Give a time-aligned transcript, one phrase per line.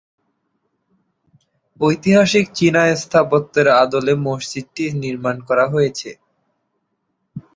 [1.79, 6.09] ঐতিহ্যগত চীনা স্থাপত্যের আদলে মসজিদটি নির্মাণ করা হয়েছে।